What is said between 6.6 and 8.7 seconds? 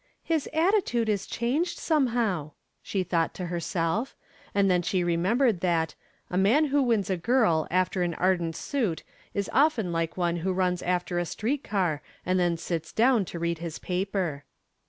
who wins a girl after an ardent